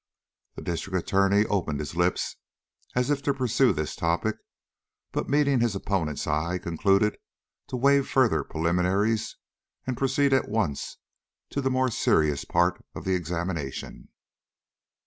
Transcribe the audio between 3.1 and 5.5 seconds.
if to pursue this topic, but,